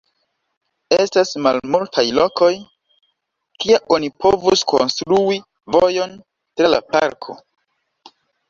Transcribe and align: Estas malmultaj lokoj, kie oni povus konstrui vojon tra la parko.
Estas 0.95 1.33
malmultaj 1.47 2.05
lokoj, 2.21 2.49
kie 3.65 3.77
oni 3.97 4.11
povus 4.25 4.65
konstrui 4.75 5.41
vojon 5.77 6.19
tra 6.57 6.73
la 6.77 6.83
parko. 6.97 7.39